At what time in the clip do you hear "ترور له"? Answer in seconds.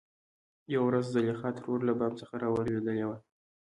1.57-1.93